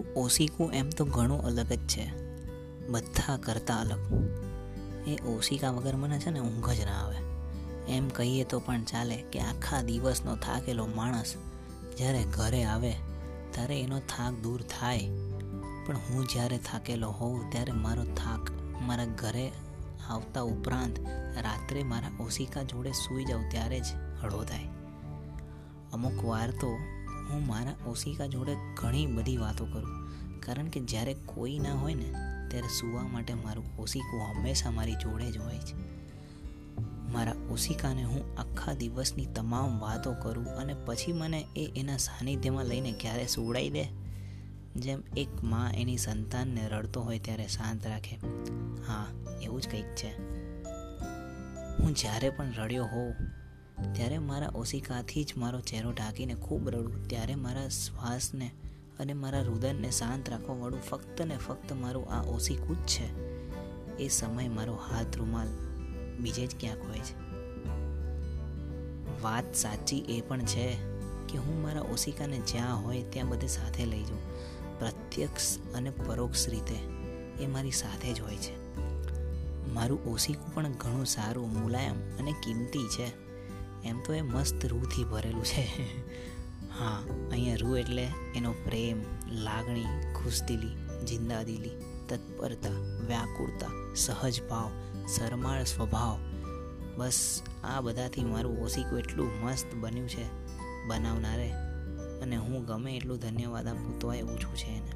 ઓશિકું 0.00 0.72
એમ 0.72 0.90
તો 0.90 1.04
ઘણું 1.04 1.42
અલગ 1.42 1.66
જ 1.66 1.86
છે. 1.86 2.12
બધા 2.86 3.36
કરતાં 3.36 3.80
અલગ. 3.80 3.98
એ 5.08 5.22
ઓશિકા 5.22 5.70
વગર 5.70 5.96
મને 5.96 6.18
છે 6.18 6.30
ને 6.30 6.40
ઊંઘ 6.40 6.70
જ 6.70 6.80
ના 6.80 6.92
આવે. 6.92 7.16
એમ 7.92 8.08
કહીએ 8.08 8.44
તો 8.44 8.60
પણ 8.60 8.82
ચાલે 8.82 9.16
કે 9.16 9.40
આખા 9.40 9.82
દિવસનો 9.82 10.36
થાકેલો 10.36 10.86
માણસ 10.86 11.34
જ્યારે 11.96 12.24
ઘરે 12.24 12.64
આવે, 12.64 12.92
ત્યારે 13.50 13.80
એનો 13.80 13.98
થાક 13.98 14.32
દૂર 14.32 14.62
થાય. 14.62 14.98
પણ 15.86 15.96
હું 15.96 16.28
જ્યારે 16.28 16.58
થાકેલો 16.58 17.10
હોઉં, 17.10 17.50
ત્યારે 17.50 17.72
મારો 17.72 18.04
થાક 18.04 18.50
મારા 18.82 19.04
ઘરે 19.04 19.50
આવતા 20.08 20.40
ઉપરાંત 20.40 20.98
રાત્રે 21.36 21.82
મારા 21.82 22.24
ઓશિકા 22.24 22.62
જોડે 22.62 22.92
સૂઈ 22.92 23.24
જાઉં 23.24 23.50
ત્યારે 23.50 23.80
જ 23.80 23.84
હળવો 24.22 24.44
થાય. 24.44 24.64
અમુક 25.92 26.24
વાર 26.24 26.50
તો 26.50 26.78
હું 27.34 27.46
મારા 27.46 27.90
ઓશિકા 27.90 28.26
જોડે 28.26 28.56
ઘણી 28.74 29.06
બધી 29.06 29.36
વાતો 29.36 29.66
કરું. 29.66 30.10
કારણ 30.40 30.66
કે 30.66 30.80
જ્યારે 30.80 31.14
કોઈ 31.14 31.58
ના 31.58 31.74
હોય 31.74 31.94
ને, 31.94 32.12
ત્યારે 32.50 32.68
સૂવા 32.80 33.02
માટે 33.02 33.34
મારું 33.34 33.64
ઓશિકું 33.78 34.20
હંમેશા 34.20 34.70
મારી 34.70 34.94
જોડે 34.94 35.30
જ 35.30 35.38
હોય 35.38 35.58
છે. 35.58 36.04
મારા 37.12 37.34
ઓશિકાને 37.50 38.04
હું 38.04 38.38
આખા 38.38 38.72
દિવસની 38.72 39.26
તમામ 39.26 39.78
વાતો 39.78 40.12
કરું 40.12 40.46
અને 40.46 40.74
પછી 40.74 41.12
મને 41.12 41.46
એ 41.56 41.72
એના 41.76 41.96
સાનિધ્યમાં 41.96 42.64
લઈને 42.64 42.92
ક્યારે 42.92 43.26
સુવડાવી 43.26 43.70
દે? 43.70 43.84
જેમ 44.76 45.02
એક 45.16 45.44
માં 45.44 45.72
એની 45.72 45.98
સંતાનને 45.98 46.68
રડતો 46.68 47.00
હોય 47.00 47.18
ત્યારે 47.18 47.46
શાંત 47.46 47.86
રાખે. 47.86 48.16
હા, 48.86 49.06
એવું 49.42 49.60
જ 49.60 49.68
કંઈક 49.68 49.84
છે. 49.84 50.18
હું 51.78 51.94
જ્યારે 51.94 52.30
પણ 52.30 52.52
રડ્યો 52.56 52.84
હોઉં 52.84 53.14
ત્યારે 53.92 54.18
મારા 54.18 54.52
ઓશિકાથી 54.54 55.24
જ 55.24 55.34
મારો 55.36 55.60
ચહેરો 55.60 55.92
ઢાંકીને 55.92 56.34
ખૂબ 56.34 56.68
રડું. 56.68 57.08
ત્યારે 57.08 57.34
મારા 57.34 57.68
શ્વાસને 57.68 58.50
અને 58.98 59.12
મારા 59.12 59.42
રુદનને 59.42 59.90
શાંત 59.90 60.30
રાખવાવાળું 60.30 60.82
ફક્ત 60.82 61.22
ને 61.22 61.36
ફક્ત 61.36 61.72
મારું 61.72 62.10
આ 62.10 62.22
ઓશિકું 62.22 62.76
જ 62.76 62.86
છે. 62.86 63.34
એ 63.96 64.08
સમય 64.08 64.48
મારો 64.48 64.74
હાથ 64.74 65.16
રૂમાલ 65.16 65.46
બીજે 66.20 66.46
જ 66.46 66.60
ક્યાંક 66.60 66.82
હોય 66.82 66.98
છે. 66.98 67.24
વાત 69.22 69.54
સાચી 69.54 69.98
એ 69.98 70.20
પણ 70.20 70.40
છે 70.40 70.76
કે 71.28 71.38
હું 71.38 71.62
મારા 71.62 71.80
ઓશિકાને 71.80 72.38
જ્યાં 72.38 72.84
હોય 72.84 73.02
ત્યાં 73.02 73.28
બધે 73.28 73.46
સાથે 73.46 73.86
લઈ 73.86 74.02
જાઉં. 74.02 74.20
પ્રત્યક્ષ 74.78 75.58
અને 75.74 75.90
પરોક્ષ 75.90 76.48
રીતે 76.48 76.74
એ 77.44 77.46
મારી 77.46 77.70
સાથે 77.70 78.12
જ 78.12 78.20
હોય 78.20 78.36
છે. 78.36 78.64
મારું 79.72 80.04
ઓશિકું 80.04 80.54
પણ 80.54 80.72
ઘણું 80.72 81.06
સારું, 81.06 81.62
મુલાયમ 81.62 82.18
અને 82.18 82.32
કિંમતી 82.32 82.88
છે. 82.88 83.23
એમ 83.84 84.00
તો 84.00 84.14
એ 84.14 84.20
મસ્ત 84.20 84.66
રૂહથી 84.66 85.04
ભરેલું 85.04 85.44
છે. 85.44 85.64
હા, 86.78 87.02
અહીંયા 87.30 87.56
રૂ 87.56 87.76
એટલે 87.76 88.08
એનો 88.34 88.52
પ્રેમ, 88.52 89.02
લાગણી, 89.30 89.84
ખુશદિલી, 90.14 91.04
જિંદાદિલી, 91.04 91.70
તત્પરતા, 92.08 92.70
વ્યાકુળતા, 93.06 93.94
સહજ 93.94 94.42
ભાવ, 94.42 94.70
શરમાળ 95.06 95.64
સ્વભાવ. 95.64 96.18
બસ 96.96 97.42
આ 97.64 97.80
બધાથી 97.80 98.24
મારું 98.24 98.60
ઓશિકું 98.60 98.98
એટલું 98.98 99.30
મસ્ત 99.42 99.74
બન્યું 99.74 100.08
છે 100.08 100.24
બનાવનારે. 100.86 101.52
અને 102.22 102.36
હું 102.36 102.64
ગમે 102.64 102.92
એટલું 102.92 103.18
ધન્યવાદ 103.18 103.66
આપું 103.66 103.98
તો 103.98 104.12
એ 104.12 104.22
ઓછું 104.22 104.56
છે 104.56 104.68
એને. 104.68 104.90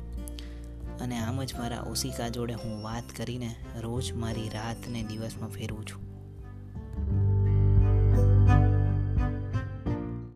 અને 1.00 1.18
આમ 1.18 1.42
જ 1.42 1.54
મારા 1.54 1.80
ઓશિકા 1.80 2.28
જોડે 2.28 2.54
હું 2.54 2.82
વાત 2.82 3.04
કરીને 3.16 3.54
રોજ 3.80 4.12
મારી 4.12 4.48
રાતને 4.48 5.02
દિવસમાં 5.02 5.50
ફેરવું 5.50 5.86
છું. 5.86 6.07